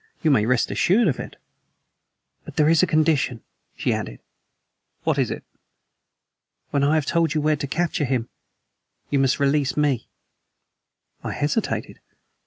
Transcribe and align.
"You 0.23 0.31
may 0.31 0.47
rest 0.47 0.71
assured 0.71 1.07
of 1.07 1.19
it." 1.19 1.35
"But 2.43 2.55
there 2.55 2.67
is 2.67 2.81
a 2.81 2.87
condition," 2.87 3.43
she 3.75 3.93
added. 3.93 4.19
"What 5.03 5.19
is 5.19 5.29
it?" 5.29 5.43
"When 6.71 6.83
I 6.83 6.95
have 6.95 7.05
told 7.05 7.35
you 7.35 7.39
where 7.41 7.55
to 7.57 7.67
capture 7.67 8.05
him 8.05 8.27
you 9.11 9.19
must 9.19 9.39
release 9.39 9.77
me." 9.77 10.09
I 11.23 11.33
hesitated. 11.33 11.99